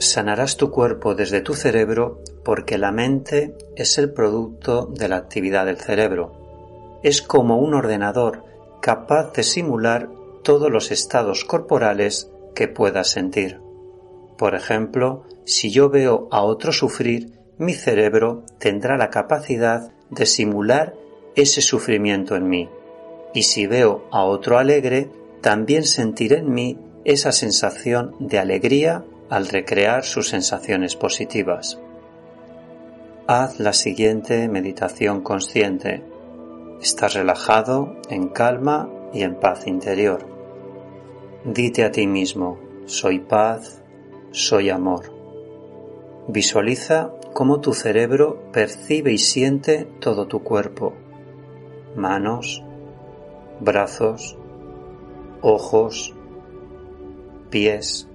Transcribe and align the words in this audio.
Sanarás 0.00 0.56
tu 0.56 0.70
cuerpo 0.70 1.14
desde 1.14 1.42
tu 1.42 1.52
cerebro 1.52 2.22
porque 2.42 2.78
la 2.78 2.90
mente 2.90 3.54
es 3.76 3.98
el 3.98 4.14
producto 4.14 4.86
de 4.86 5.08
la 5.08 5.16
actividad 5.16 5.66
del 5.66 5.76
cerebro. 5.76 6.98
Es 7.02 7.20
como 7.20 7.58
un 7.58 7.74
ordenador 7.74 8.42
capaz 8.80 9.34
de 9.34 9.42
simular 9.42 10.08
todos 10.42 10.70
los 10.70 10.90
estados 10.90 11.44
corporales 11.44 12.30
que 12.54 12.66
puedas 12.66 13.10
sentir. 13.10 13.60
Por 14.38 14.54
ejemplo, 14.54 15.24
si 15.44 15.70
yo 15.70 15.90
veo 15.90 16.28
a 16.30 16.44
otro 16.44 16.72
sufrir, 16.72 17.38
mi 17.58 17.74
cerebro 17.74 18.44
tendrá 18.58 18.96
la 18.96 19.10
capacidad 19.10 19.92
de 20.08 20.24
simular 20.24 20.94
ese 21.36 21.60
sufrimiento 21.60 22.36
en 22.36 22.48
mí. 22.48 22.70
Y 23.34 23.42
si 23.42 23.66
veo 23.66 24.08
a 24.10 24.24
otro 24.24 24.56
alegre, 24.56 25.10
también 25.42 25.84
sentiré 25.84 26.38
en 26.38 26.54
mí 26.54 26.78
esa 27.04 27.32
sensación 27.32 28.16
de 28.18 28.38
alegría 28.38 29.04
al 29.30 29.46
recrear 29.46 30.04
sus 30.04 30.28
sensaciones 30.28 30.96
positivas. 30.96 31.78
Haz 33.28 33.60
la 33.60 33.72
siguiente 33.72 34.48
meditación 34.48 35.22
consciente. 35.22 36.02
Estás 36.82 37.14
relajado, 37.14 37.96
en 38.08 38.28
calma 38.28 38.90
y 39.12 39.22
en 39.22 39.36
paz 39.36 39.68
interior. 39.68 40.26
Dite 41.44 41.84
a 41.84 41.92
ti 41.92 42.08
mismo, 42.08 42.58
soy 42.86 43.20
paz, 43.20 43.82
soy 44.32 44.68
amor. 44.68 45.12
Visualiza 46.26 47.12
cómo 47.32 47.60
tu 47.60 47.72
cerebro 47.72 48.50
percibe 48.52 49.12
y 49.12 49.18
siente 49.18 49.86
todo 50.00 50.26
tu 50.26 50.42
cuerpo, 50.42 50.92
manos, 51.94 52.64
brazos, 53.60 54.36
ojos, 55.40 56.14
pies. 57.48 58.09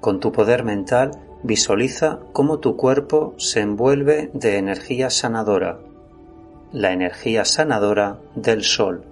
Con 0.00 0.20
tu 0.20 0.32
poder 0.32 0.64
mental 0.64 1.12
visualiza 1.42 2.20
cómo 2.32 2.58
tu 2.58 2.76
cuerpo 2.76 3.34
se 3.38 3.60
envuelve 3.60 4.30
de 4.32 4.58
energía 4.58 5.10
sanadora, 5.10 5.78
la 6.72 6.92
energía 6.92 7.44
sanadora 7.44 8.18
del 8.34 8.62
sol. 8.62 9.04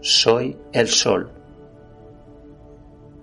Soy 0.00 0.56
el 0.72 0.88
sol. 0.88 1.32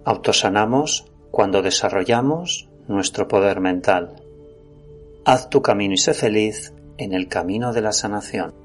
Autosanamos 0.03 1.05
cuando 1.31 1.61
desarrollamos 1.61 2.69
nuestro 2.87 3.27
poder 3.27 3.59
mental. 3.59 4.21
Haz 5.25 5.49
tu 5.49 5.61
camino 5.61 5.95
y 5.95 5.97
sé 5.97 6.13
feliz 6.13 6.73
en 6.97 7.13
el 7.13 7.27
camino 7.27 7.73
de 7.73 7.81
la 7.81 7.91
sanación. 7.91 8.64